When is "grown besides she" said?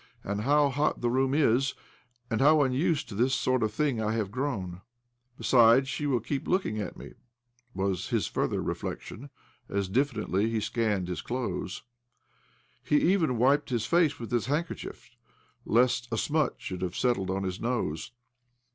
4.31-6.07